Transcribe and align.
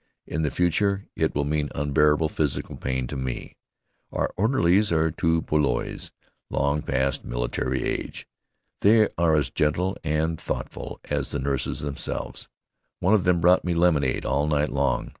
In 0.25 0.41
the 0.41 0.49
future 0.49 1.05
it 1.15 1.35
will 1.35 1.43
mean 1.43 1.69
unbearable 1.75 2.27
physical 2.27 2.75
pain 2.75 3.05
to 3.05 3.15
me. 3.15 3.55
Our 4.11 4.33
orderlies 4.35 4.91
are 4.91 5.11
two 5.11 5.43
poilus, 5.43 6.09
long 6.49 6.81
past 6.81 7.23
military 7.23 7.83
age. 7.83 8.27
They 8.79 9.09
are 9.19 9.35
as 9.35 9.51
gentle 9.51 9.95
and 10.03 10.41
thoughtful 10.41 10.99
as 11.11 11.29
the 11.29 11.37
nurses 11.37 11.81
themselves. 11.81 12.47
One 12.99 13.13
of 13.13 13.25
them 13.25 13.41
brought 13.41 13.63
me 13.63 13.75
lemonade 13.75 14.25
all 14.25 14.47
night 14.47 14.71
long. 14.71 15.09